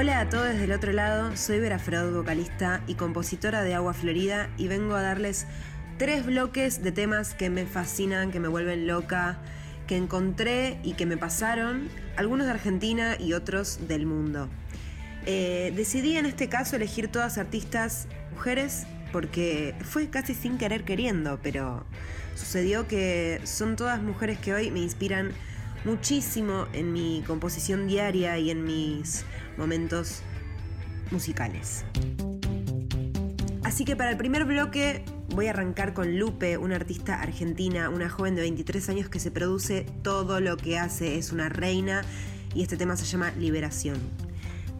[0.00, 3.94] Hola a todos desde el otro lado, soy Vera Freud, vocalista y compositora de Agua
[3.94, 5.48] Florida y vengo a darles
[5.98, 9.38] tres bloques de temas que me fascinan, que me vuelven loca,
[9.88, 14.48] que encontré y que me pasaron, algunos de Argentina y otros del mundo.
[15.26, 21.40] Eh, decidí en este caso elegir todas artistas mujeres porque fue casi sin querer queriendo,
[21.42, 21.84] pero
[22.36, 25.32] sucedió que son todas mujeres que hoy me inspiran
[25.84, 29.24] muchísimo en mi composición diaria y en mis
[29.56, 30.22] momentos
[31.10, 31.84] musicales.
[33.64, 35.04] Así que para el primer bloque
[35.34, 39.30] voy a arrancar con Lupe, una artista argentina, una joven de 23 años que se
[39.30, 42.02] produce todo lo que hace, es una reina
[42.54, 43.98] y este tema se llama Liberación.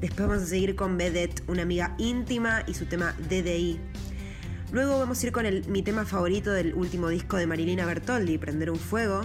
[0.00, 3.78] Después vamos a seguir con Vedette, una amiga íntima y su tema DDI.
[4.72, 8.70] Luego vamos a ir con mi tema favorito del último disco de Marilina Bertoldi, Prender
[8.70, 9.22] un Fuego.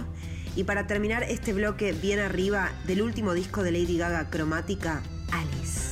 [0.56, 5.02] Y para terminar este bloque bien arriba del último disco de Lady Gaga, Cromática,
[5.32, 5.83] Alice.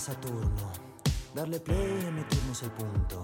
[0.00, 0.72] Saturno.
[1.34, 3.22] Darle play a mi turno el punto.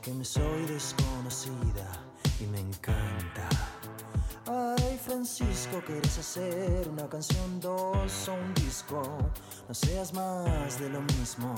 [0.00, 1.90] Que me soy desconocida
[2.38, 3.48] y me encanta.
[4.46, 9.02] Ay, Francisco, ¿quieres hacer una canción, dos o un disco?
[9.66, 11.52] No seas más de lo mismo.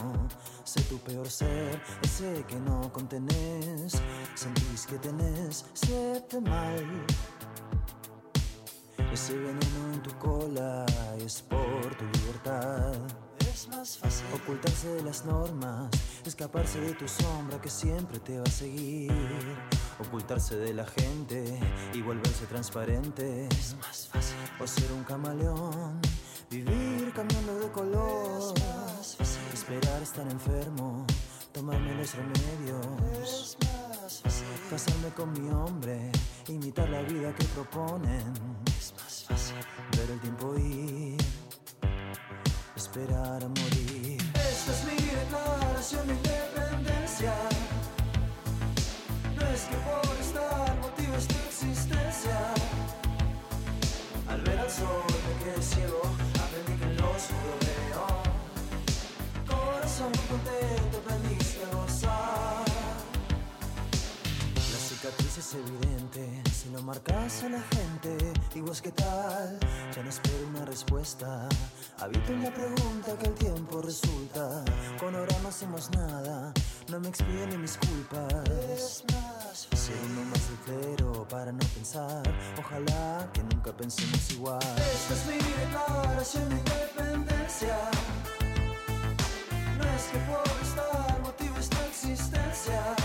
[0.64, 4.00] Sé tu peor ser, ese que no contenés.
[4.34, 7.04] Sentís que tenés siete mal.
[9.12, 10.86] Ese veneno en tu cola
[11.18, 13.25] es por tu libertad
[13.68, 15.90] más fácil ocultarse de las normas,
[16.26, 19.10] escaparse de tu sombra que siempre te va a seguir,
[19.98, 21.58] ocultarse de la gente
[21.94, 23.48] y volverse transparente.
[23.50, 26.00] Es más fácil o ser un camaleón,
[26.50, 31.06] vivir cambiando de color, más fácil esperar estar enfermo,
[31.52, 33.56] tomarme los remedios.
[33.62, 36.12] más fácil casarme con mi hombre,
[36.48, 38.34] imitar la vida que proponen.
[38.78, 39.56] Es más fácil
[39.96, 41.35] ver el tiempo ir
[42.96, 44.16] esperar a morir.
[44.34, 47.34] Esta es mi declaración de independencia.
[49.37, 52.38] No es que por estar motives tu existencia.
[54.28, 56.00] Al ver al sol me quedé ciego,
[56.43, 57.56] aprendí que lo oscuro.
[59.46, 61.45] Corazón contento, aprendiste
[65.06, 68.16] cicatriz es evidente, si lo marcas a la gente,
[68.54, 69.58] y vos qué tal,
[69.94, 71.48] ya no espero una respuesta.
[71.98, 74.64] Habito en la pregunta que el tiempo resulta.
[74.98, 76.52] Con ahora no hacemos nada,
[76.88, 78.50] no me expiden ni mis culpas.
[78.72, 79.94] Es fácil.
[80.10, 82.22] uno más cero para no pensar.
[82.58, 84.60] Ojalá que nunca pensemos igual.
[84.60, 87.78] Esta es mi declaración de independencia.
[89.78, 92.95] No es que por estar motivo esta existencia.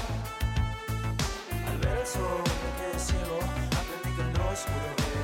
[2.01, 2.43] El sol
[2.79, 3.37] quedé ciego,
[3.77, 5.20] aprendí que no oscuro veo.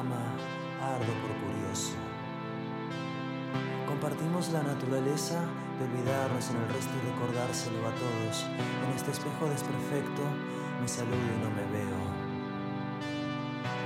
[0.00, 1.92] Ardo por curioso.
[3.86, 5.40] Compartimos la naturaleza
[5.78, 8.44] de olvidarnos en el resto y recordárselo a todos.
[8.86, 10.22] En este espejo desperfecto
[10.80, 12.00] me saludo y no me veo.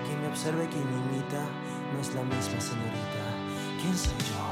[0.06, 1.42] Quien me observe, quien me imita,
[1.92, 3.22] no es la misma señorita.
[3.80, 4.47] ¿Quién soy yo?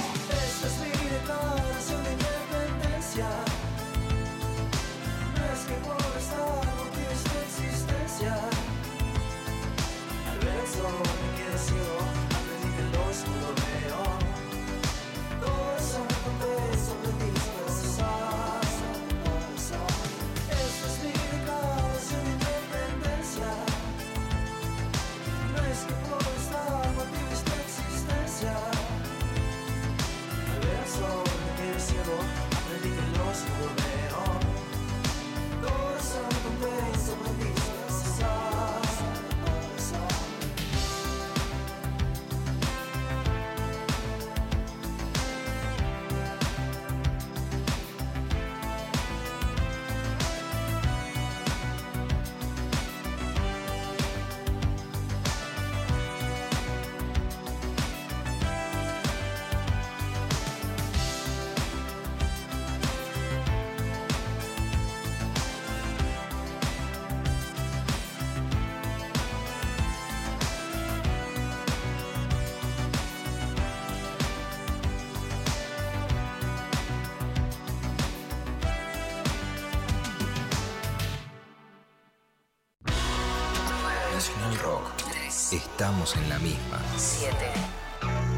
[85.57, 86.79] Estamos en la misma.
[86.99, 87.35] 7.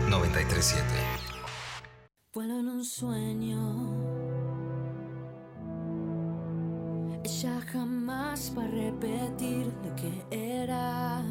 [0.08, 0.84] 937.
[2.32, 3.58] Vuelo en un sueño.
[7.24, 11.24] Ella jamás va a repetir lo que era.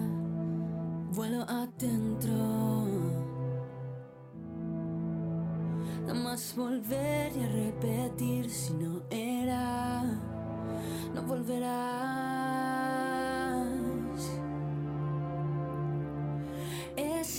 [1.11, 2.85] Vuelo adentro.
[6.05, 10.03] Jamás volvería a repetir si no era.
[11.15, 11.25] No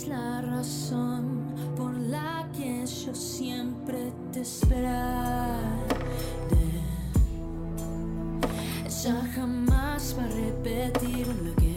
[0.09, 1.45] la razón
[1.77, 5.89] por la que yo siempre te esperaré.
[9.05, 11.68] Ya jamás va a repetir lo que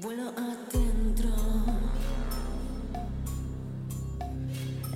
[0.00, 1.30] Vuelo adentro.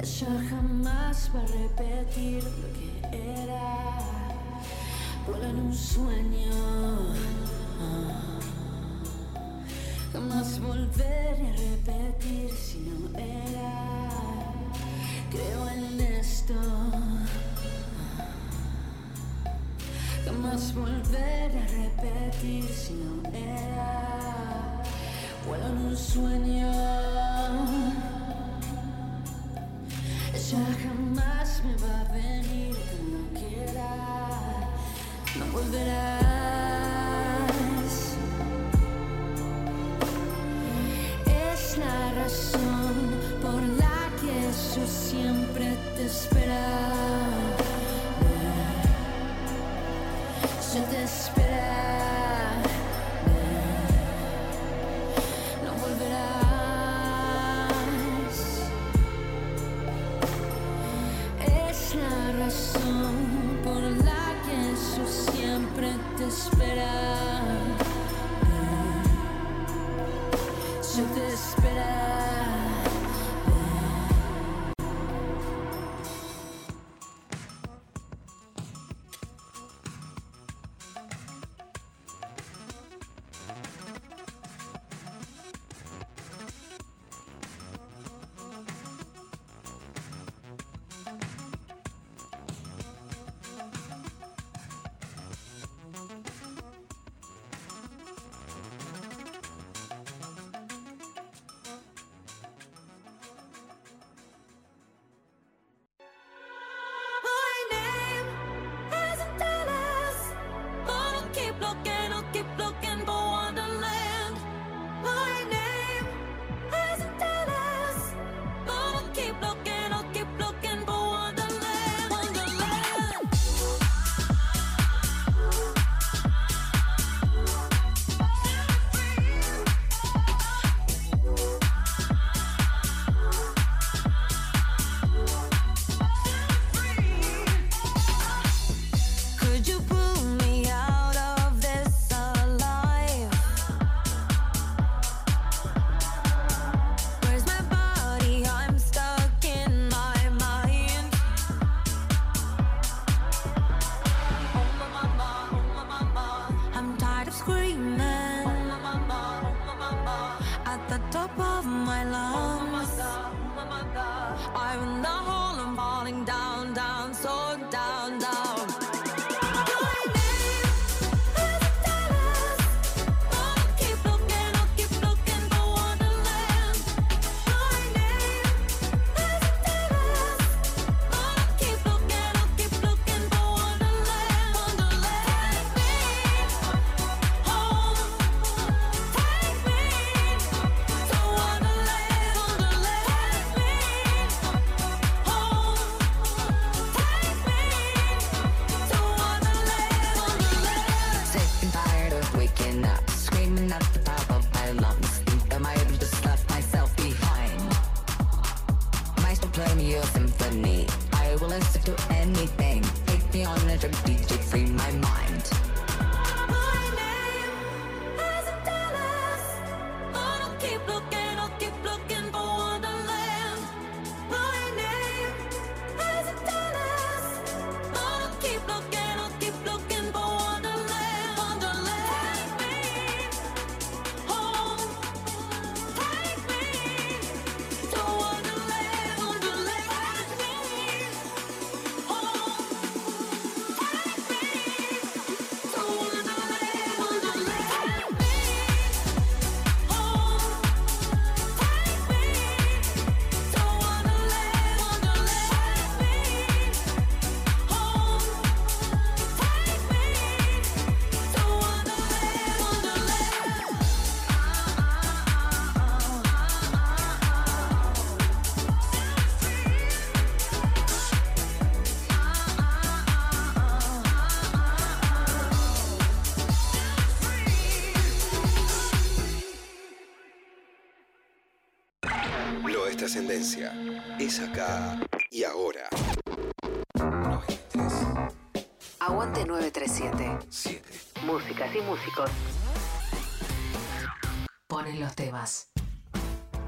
[0.01, 2.91] Ella jamás va a repetir lo que
[3.43, 3.99] era.
[5.27, 6.53] Vuelo en un sueño.
[10.13, 14.12] Jamás volveré a repetir si no era
[15.33, 16.55] creo en esto.
[20.25, 24.83] Jamás volver a repetir si no era
[25.47, 26.71] vuelo en un sueño.
[30.35, 33.91] Ella jamás me va a venir como quiera,
[35.39, 36.32] no volverá.
[46.03, 46.42] despair.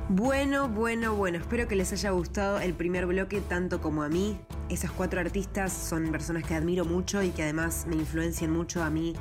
[0.08, 4.38] Bueno, bueno, bueno, espero que les haya gustado el primer bloque tanto como a mí.
[4.68, 8.90] Esas cuatro artistas son personas que admiro mucho y que además me influencian mucho a
[8.90, 9.14] mí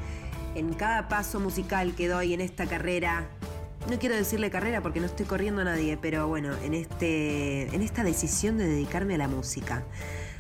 [0.56, 3.28] en cada paso musical que doy en esta carrera.
[3.89, 7.82] No quiero decirle carrera porque no estoy corriendo a nadie, pero bueno, en, este, en
[7.82, 9.84] esta decisión de dedicarme a la música.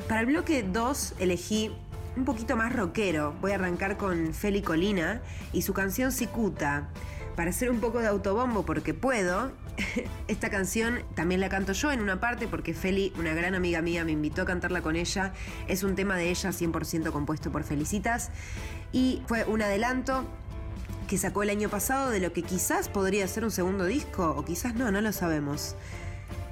[0.07, 1.71] Para el bloque 2 elegí
[2.15, 3.33] un poquito más rockero.
[3.41, 5.21] Voy a arrancar con Feli Colina
[5.51, 6.89] y su canción Cicuta.
[7.35, 9.51] Para hacer un poco de autobombo porque puedo,
[10.27, 14.05] esta canción también la canto yo en una parte porque Feli, una gran amiga mía,
[14.05, 15.33] me invitó a cantarla con ella.
[15.67, 18.29] Es un tema de ella 100% compuesto por Felicitas
[18.91, 20.25] y fue un adelanto
[21.07, 24.45] que sacó el año pasado de lo que quizás podría ser un segundo disco o
[24.45, 25.75] quizás no, no lo sabemos.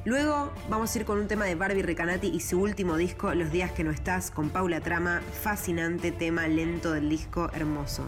[0.04, 3.52] Luego vamos a ir con un tema de Barbie Recanati y su último disco, Los
[3.52, 8.04] días que no estás, con Paula Trama, fascinante tema lento del disco, hermoso.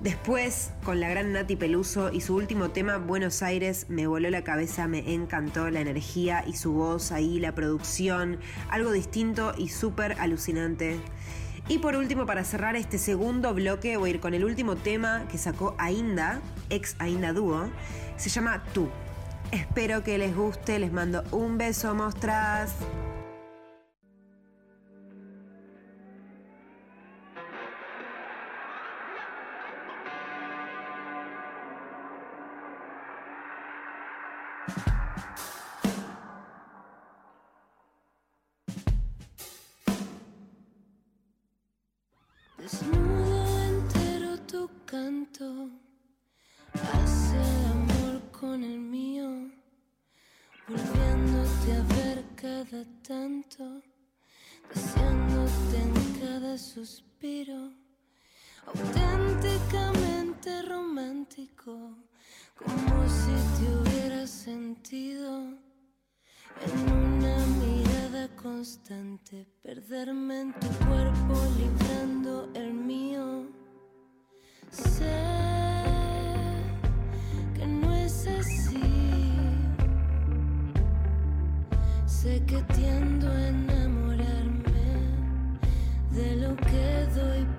[0.00, 4.44] Después, con la gran Nati Peluso y su último tema, Buenos Aires, me voló la
[4.44, 8.38] cabeza, me encantó la energía y su voz ahí, la producción,
[8.70, 11.00] algo distinto y súper alucinante.
[11.66, 15.26] Y por último, para cerrar este segundo bloque, voy a ir con el último tema
[15.32, 17.68] que sacó Ainda, ex Ainda Dúo,
[18.16, 18.88] se llama Tú.
[19.50, 22.72] Espero que les guste, les mando un beso, mostras.
[56.86, 57.72] Suspiro,
[58.66, 61.72] auténticamente romántico,
[62.54, 65.58] como si te hubiera sentido.
[66.66, 73.48] En una mirada constante, perderme en tu cuerpo, librando el mío.
[74.70, 75.20] Sé
[77.56, 78.80] que no es así.
[82.06, 83.67] Sé que tiendo lo
[86.56, 87.57] que doy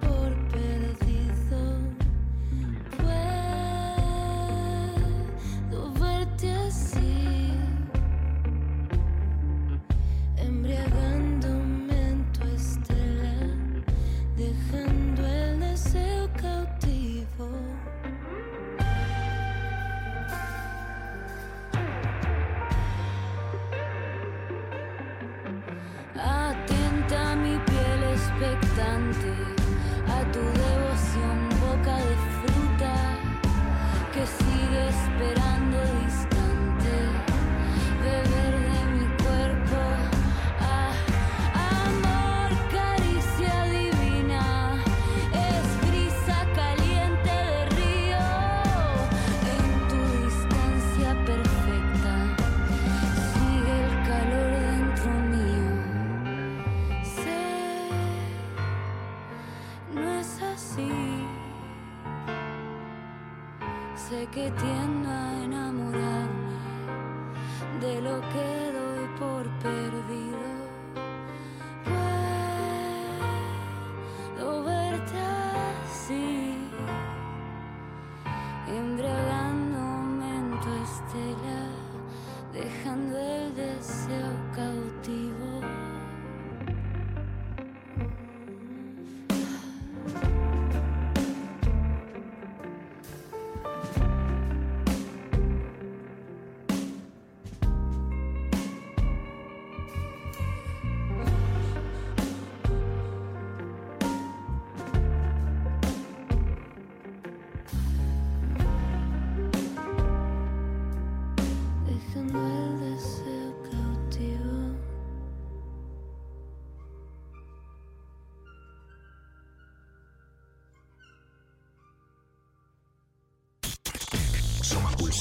[64.40, 64.89] Sé que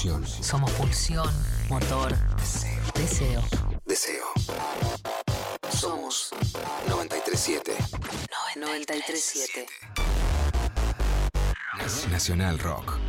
[0.09, 0.44] pulsión.
[0.44, 1.31] Somos pulsión,
[1.68, 2.16] motor,
[2.94, 3.42] deseo.
[3.85, 4.25] Deseo.
[5.71, 6.31] Somos
[6.88, 7.77] 937.
[8.57, 9.66] 937.
[12.11, 13.08] Nacional Rock.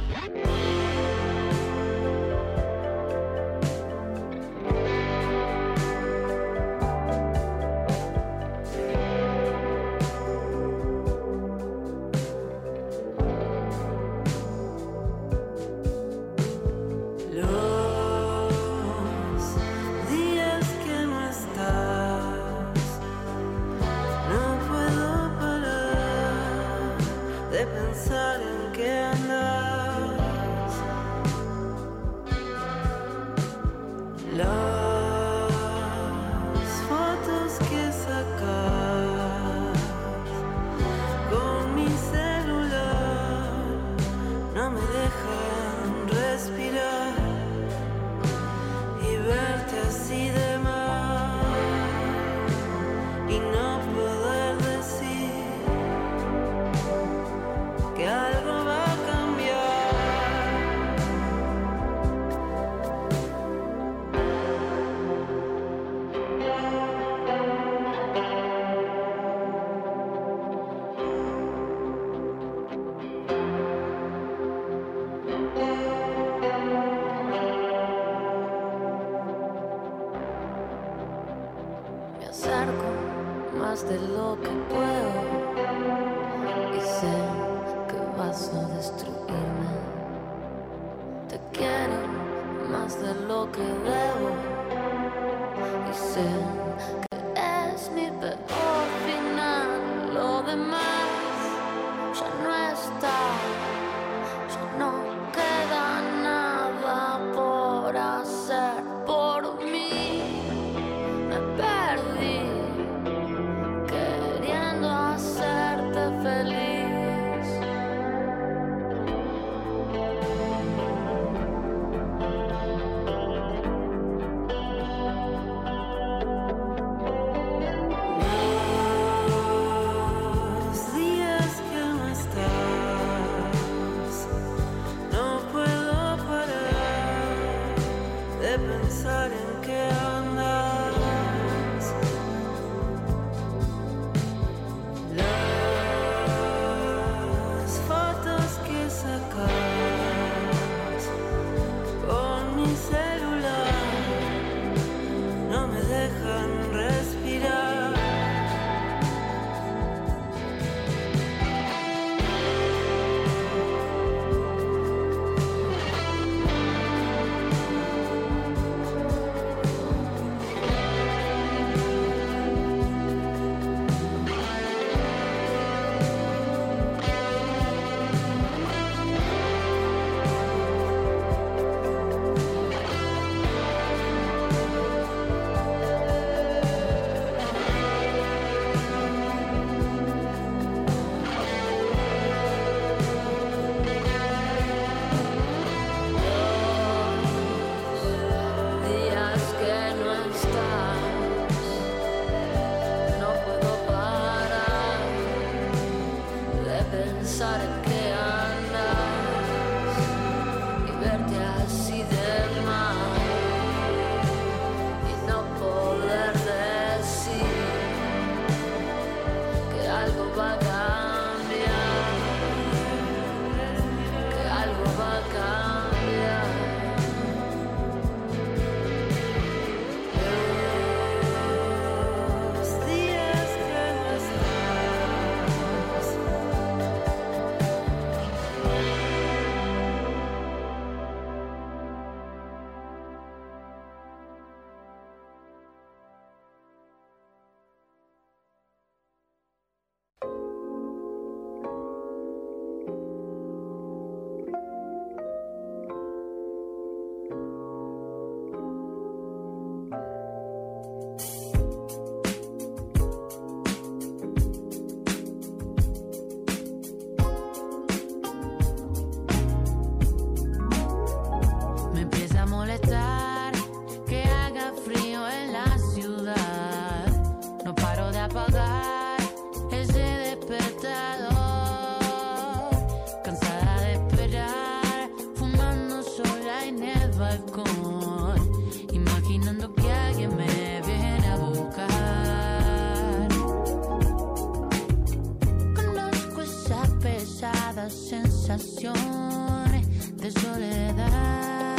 [298.81, 301.75] de soledad.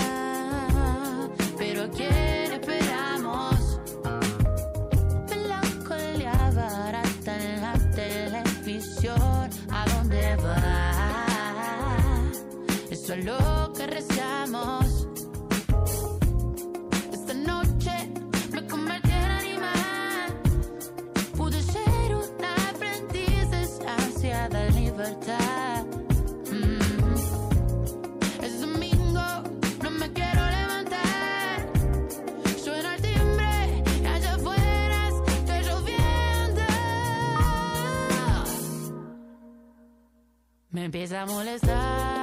[1.57, 3.81] Pero a quién esperamos?
[5.31, 9.49] Melancolía barata en la televisión.
[9.71, 10.93] ¿A dónde va?
[12.91, 14.90] Eso es lo que rezamos.
[40.81, 42.20] empieza a molestar.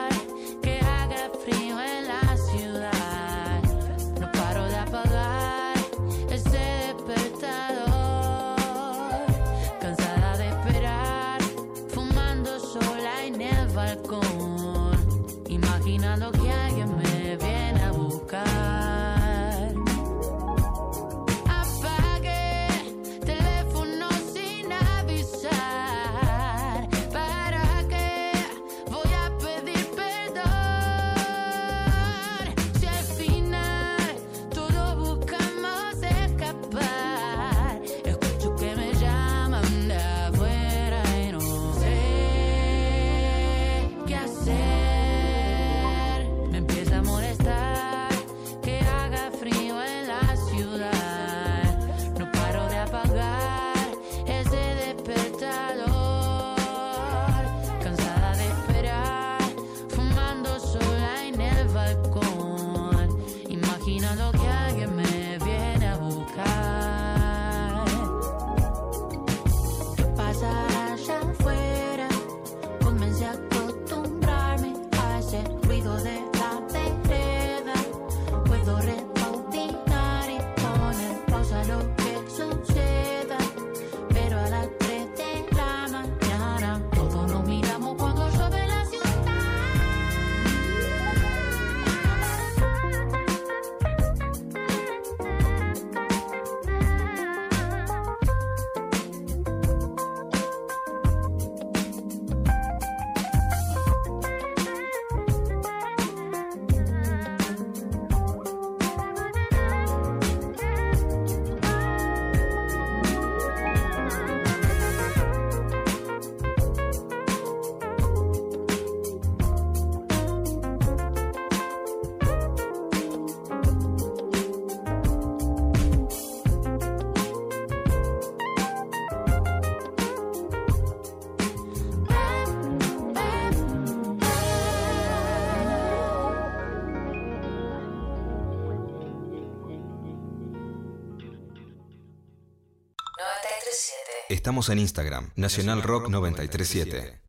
[144.47, 147.26] Estamos en Instagram, Nacional Rock 937.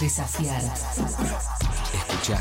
[0.00, 0.62] Desafiar.
[1.92, 2.40] Escuchar.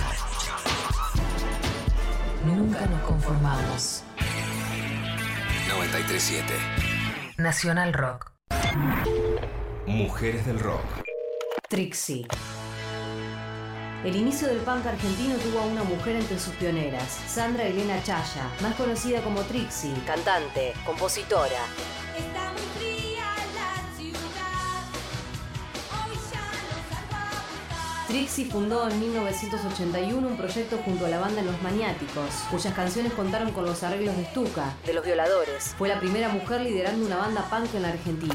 [2.45, 4.03] Nunca nos conformamos.
[5.67, 6.53] 937.
[7.37, 8.31] Nacional Rock.
[9.85, 10.85] Mujeres del rock.
[11.67, 12.25] Trixie.
[14.05, 18.49] El inicio del punk argentino tuvo a una mujer entre sus pioneras, Sandra Elena Chaya,
[18.61, 21.59] más conocida como Trixie, cantante, compositora.
[22.17, 22.48] Está
[28.09, 33.51] Trixie fundó en 1981 un proyecto junto a la banda Los Maniáticos, cuyas canciones contaron
[33.51, 35.75] con los arreglos de Stuka, de Los Violadores.
[35.77, 38.33] Fue la primera mujer liderando una banda punk en la Argentina.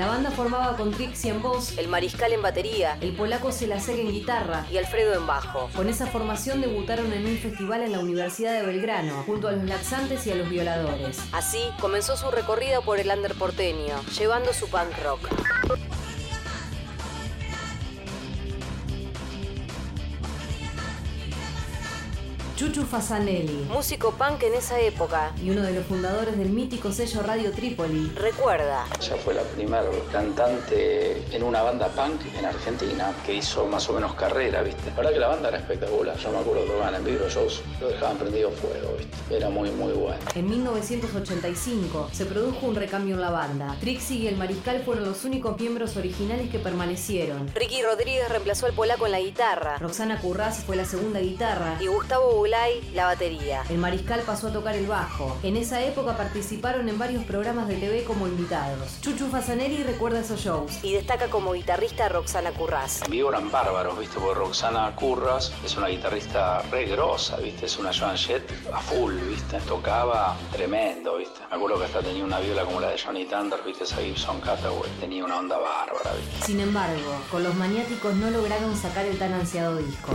[0.00, 4.10] La banda formaba con Trixie en voz, el Mariscal en batería, el polaco Selasek en
[4.10, 5.68] guitarra y Alfredo en bajo.
[5.76, 9.64] Con esa formación debutaron en un festival en la Universidad de Belgrano, junto a los
[9.64, 11.18] laxantes y a los violadores.
[11.32, 15.89] Así comenzó su recorrida por el under porteño, llevando su punk rock.
[22.60, 27.22] Chuchu Fasanelli, músico punk en esa época y uno de los fundadores del mítico sello
[27.22, 28.84] Radio Trípoli, recuerda.
[29.00, 33.94] Ella fue la primera cantante en una banda punk en Argentina que hizo más o
[33.94, 34.90] menos carrera, ¿viste?
[34.90, 36.18] La verdad que la banda era espectacular.
[36.18, 39.34] Yo me acuerdo que tocaban en vivo shows, lo dejaban prendido fuego, ¿viste?
[39.34, 40.20] Era muy, muy bueno.
[40.34, 43.74] En 1985 se produjo un recambio en la banda.
[43.80, 47.50] Trixie y el Mariscal fueron los únicos miembros originales que permanecieron.
[47.54, 49.78] Ricky Rodríguez reemplazó al polaco en la guitarra.
[49.78, 52.49] Roxana Curraz fue la segunda guitarra y Gustavo
[52.94, 53.62] La batería.
[53.68, 55.38] El Mariscal pasó a tocar el bajo.
[55.44, 59.00] En esa época participaron en varios programas de TV como invitados.
[59.00, 63.02] Chuchu Fasanelli recuerda esos shows y destaca como guitarrista a Roxana Curraz.
[63.02, 64.18] En vivo eran bárbaros, ¿viste?
[64.18, 67.66] Porque Roxana Curras es una guitarrista re grosa, ¿viste?
[67.66, 69.60] Es una Joan Jett a full, ¿viste?
[69.60, 71.38] Tocaba tremendo, ¿viste?
[71.50, 73.84] Me acuerdo que hasta tenía una viola como la de Johnny Thunder, ¿viste?
[73.84, 74.90] Esa Gibson Cataway.
[74.98, 76.46] Tenía una onda bárbara, ¿viste?
[76.46, 80.10] Sin embargo, con los maniáticos no lograron sacar el tan ansiado disco.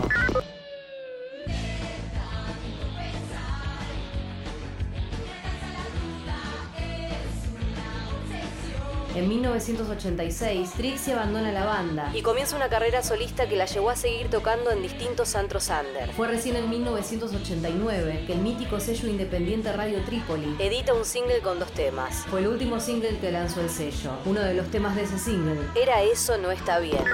[9.15, 13.95] En 1986, Trixie abandona la banda y comienza una carrera solista que la llevó a
[13.95, 16.11] seguir tocando en distintos antros under.
[16.11, 21.59] Fue recién en 1989 que el mítico sello independiente Radio Trípoli edita un single con
[21.59, 22.25] dos temas.
[22.29, 24.11] Fue el último single que lanzó el sello.
[24.25, 27.05] Uno de los temas de ese single era Eso no está bien.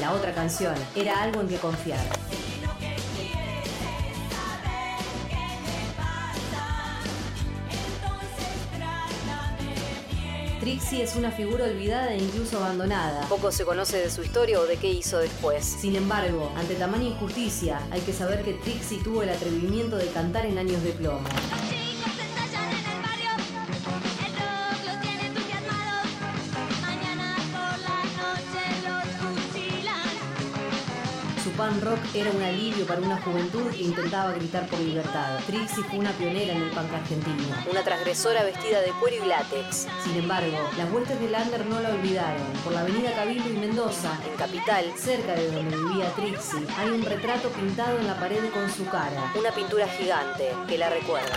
[0.00, 2.00] La otra canción era algo en que confiar.
[10.62, 13.26] Trixie es una figura olvidada e incluso abandonada.
[13.28, 15.64] Poco se conoce de su historia o de qué hizo después.
[15.64, 20.46] Sin embargo, ante tamaña injusticia, hay que saber que Trixie tuvo el atrevimiento de cantar
[20.46, 21.28] en años de plomo.
[31.80, 35.38] Rock era un alivio para una juventud que intentaba gritar por libertad.
[35.46, 37.54] Trixie fue una pionera en el punk argentino.
[37.70, 39.86] Una transgresora vestida de cuero y látex.
[40.04, 42.42] Sin embargo, las huestes de Lander no la olvidaron.
[42.64, 47.02] Por la avenida Cabildo y Mendoza, en Capital, cerca de donde vivía Trixie, hay un
[47.02, 49.32] retrato pintado en la pared con su cara.
[49.38, 51.36] Una pintura gigante que la recuerda.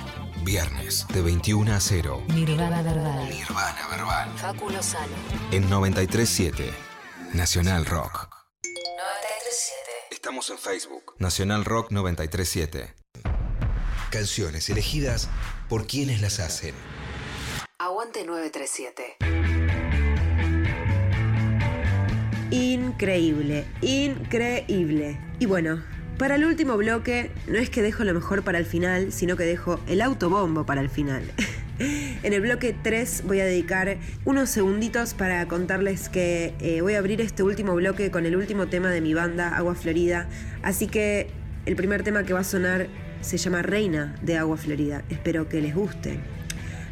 [0.43, 2.23] Viernes de 21 a 0.
[2.33, 3.29] Nirvana Verbal.
[3.29, 4.29] Nirvana Verbal.
[4.37, 5.13] Facu Lozano.
[5.51, 6.73] En 937.
[7.33, 8.27] Nacional Rock.
[8.63, 9.91] 937.
[10.09, 11.13] Estamos en Facebook.
[11.19, 12.95] Nacional Rock 937.
[14.09, 15.29] Canciones elegidas
[15.69, 16.73] por quienes las hacen.
[17.77, 19.17] Aguante 937.
[22.49, 25.21] Increíble, increíble.
[25.39, 25.83] Y bueno,
[26.21, 29.43] para el último bloque, no es que dejo lo mejor para el final, sino que
[29.43, 31.23] dejo el autobombo para el final.
[32.21, 36.99] En el bloque 3 voy a dedicar unos segunditos para contarles que eh, voy a
[36.99, 40.29] abrir este último bloque con el último tema de mi banda, Agua Florida.
[40.61, 41.31] Así que
[41.65, 42.85] el primer tema que va a sonar
[43.21, 45.03] se llama Reina de Agua Florida.
[45.09, 46.19] Espero que les guste.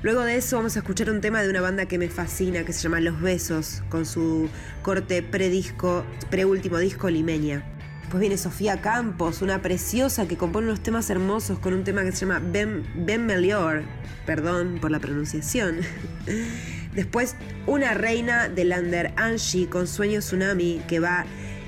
[0.01, 2.73] Luego de eso vamos a escuchar un tema de una banda que me fascina, que
[2.73, 4.49] se llama Los Besos, con su
[4.81, 7.78] corte predisco, preúltimo disco Limeña.
[8.09, 12.11] Después viene Sofía Campos, una preciosa que compone unos temas hermosos con un tema que
[12.11, 13.83] se llama Ben, ben Melior.
[14.25, 15.81] Perdón por la pronunciación.
[16.95, 17.35] Después
[17.67, 21.27] una reina de Lander, Angie, con Sueño Tsunami, que va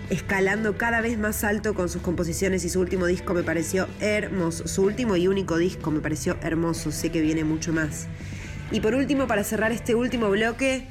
[0.10, 4.68] escalando cada vez más alto con sus composiciones y su último disco me pareció hermoso.
[4.68, 8.08] Su último y único disco me pareció hermoso, sé que viene mucho más.
[8.72, 10.88] Y por último, para cerrar este último bloque,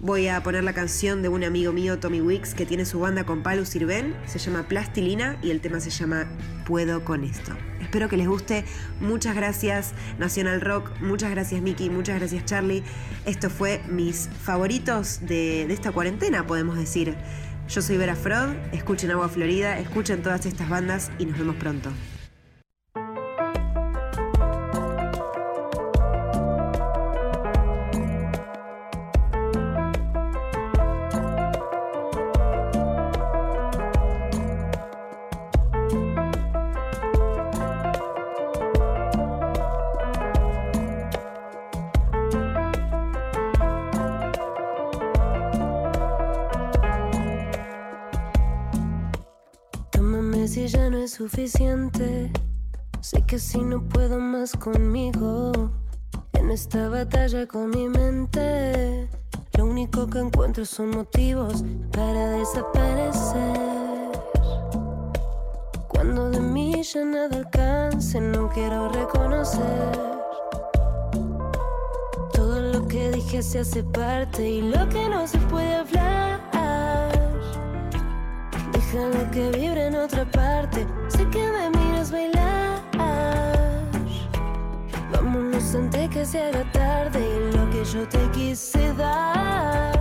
[0.00, 3.24] voy a poner la canción de un amigo mío, Tommy Wicks, que tiene su banda
[3.24, 6.26] con Palu Sirven, se llama Plastilina y el tema se llama
[6.64, 7.52] Puedo con esto.
[7.80, 8.64] Espero que les guste.
[9.00, 12.82] Muchas gracias Nacional Rock, muchas gracias Miki, muchas gracias Charlie.
[13.26, 17.14] Esto fue mis favoritos de, de esta cuarentena, podemos decir.
[17.68, 21.90] Yo soy Vera Frod, escuchen Agua Florida, escuchen todas estas bandas y nos vemos pronto.
[53.00, 55.70] Sé que si no puedo más conmigo,
[56.34, 59.08] en esta batalla con mi mente,
[59.56, 64.10] lo único que encuentro son motivos para desaparecer.
[65.88, 69.98] Cuando de mí ya nada alcance, no quiero reconocer.
[72.34, 76.19] Todo lo que dije se hace parte y lo que no se puede hablar.
[78.92, 80.84] Déjalo que vibre en otra parte.
[81.06, 82.82] Sé que me miras bailar.
[85.12, 89.96] Vámonos antes que se haga tarde y lo que yo te quise dar.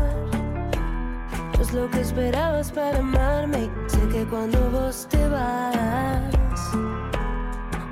[1.53, 3.69] No es lo que esperabas para amarme.
[3.85, 6.33] Sé que cuando vos te vas,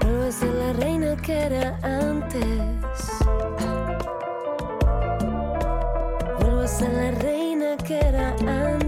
[0.02, 2.42] vuelvo a la reina que era antes.
[6.40, 8.87] Vuelvo a la reina que era antes.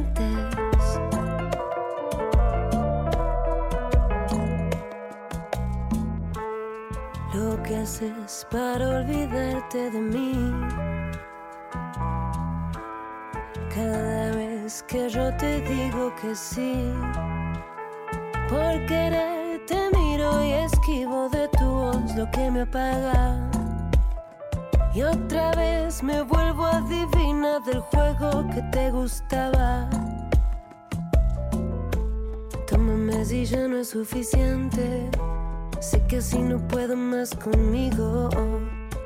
[8.49, 10.53] Para olvidarte de mí.
[13.75, 16.93] Cada vez que yo te digo que sí,
[18.47, 23.49] por querer te miro y esquivo de tu voz lo que me apaga.
[24.93, 29.89] Y otra vez me vuelvo adivina del juego que te gustaba.
[32.65, 35.09] Tómame si ya no es suficiente.
[35.79, 38.29] Sé que así no puedo más conmigo.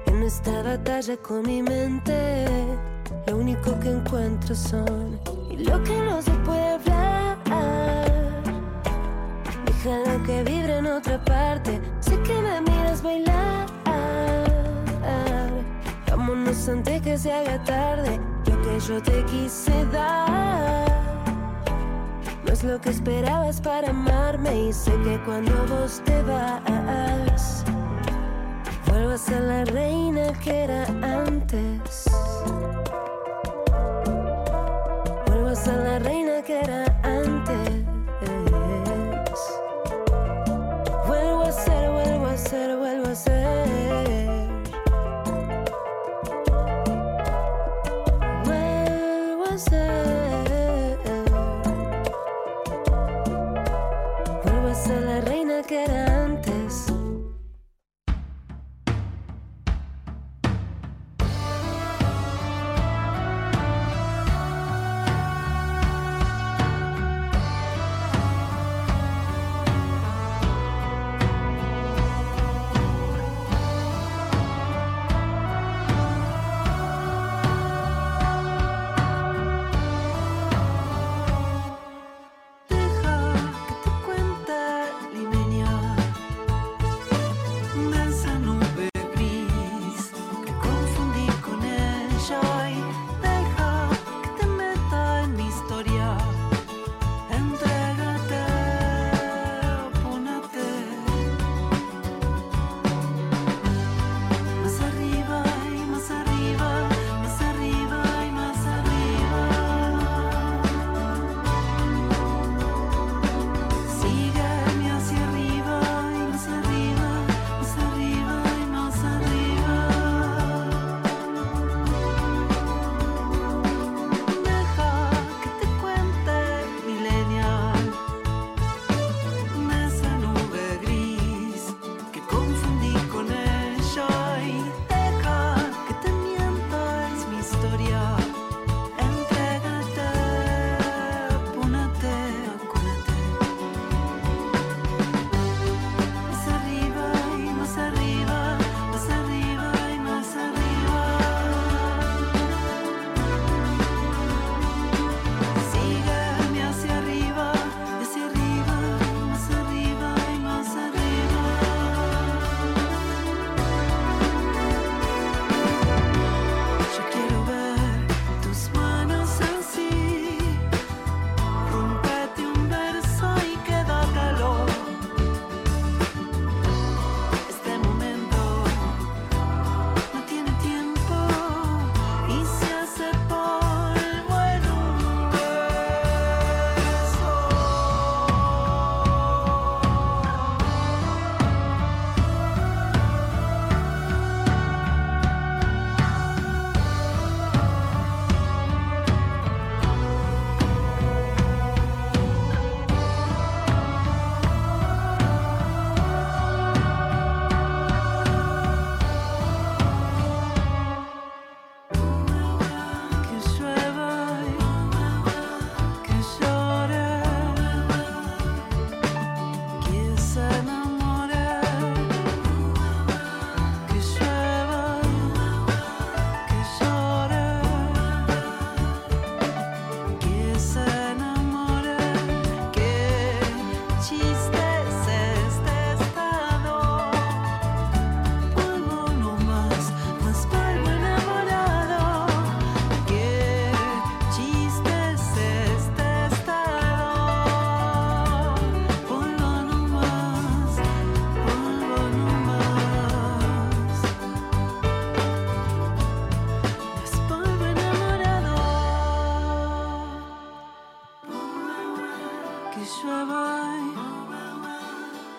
[0.07, 2.45] En esta batalla con mi mente,
[3.28, 5.19] lo único que encuentro son
[5.51, 7.38] y lo que no se puede hablar.
[9.65, 11.80] Déjalo que vibre en otra parte.
[11.99, 13.67] Sé que me miras bailar.
[16.09, 18.19] Vámonos antes que se haga tarde.
[18.47, 20.92] Lo que yo te quise dar.
[22.64, 27.66] Lo que esperabas para amarme y sé que cuando vos te vas,
[28.88, 32.05] vuelvo a la reina que era antes.
[35.28, 37.86] Vuelvo a la reina que era antes.
[41.05, 42.82] Vuelvo a ser, vuelvo a ser.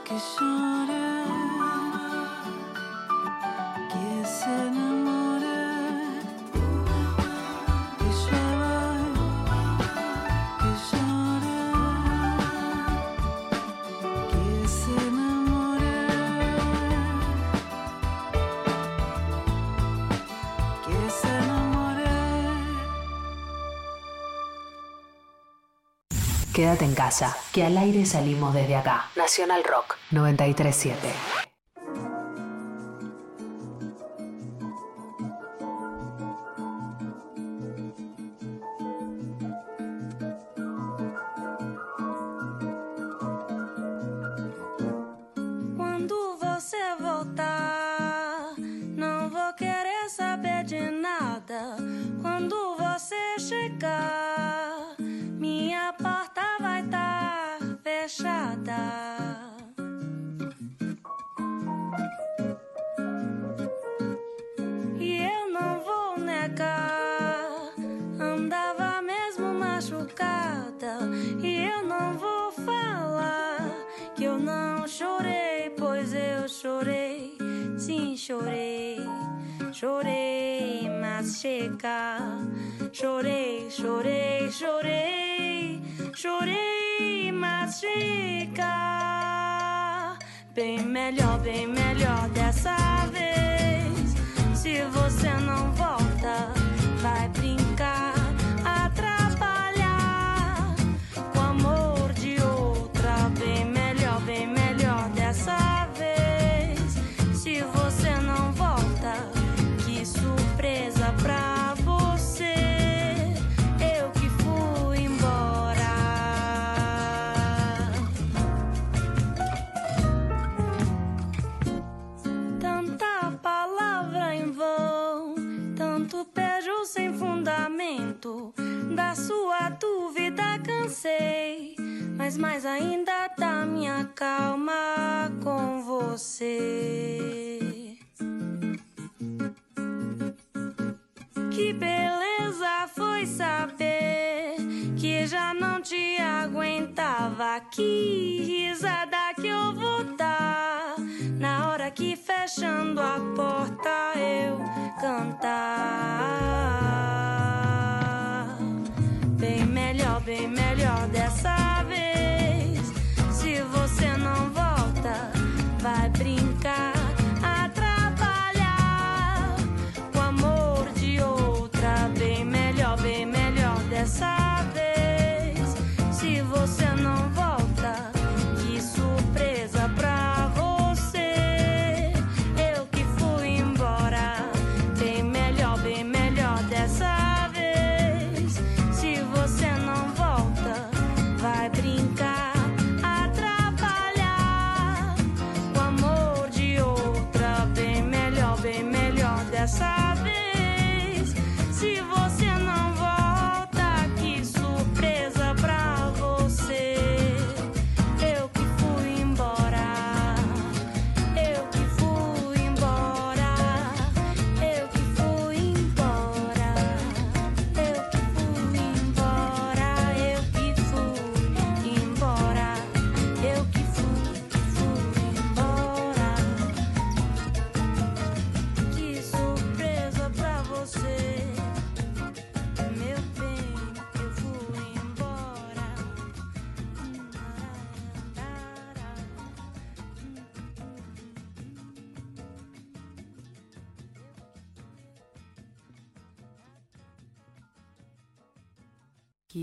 [0.04, 1.24] que chora,
[3.90, 5.03] que se enamora.
[26.54, 29.10] Quédate en casa, que al aire salimos desde acá.
[29.16, 31.43] Nacional Rock 937.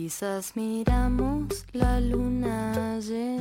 [0.03, 3.40] Quizás miramos la luna llena.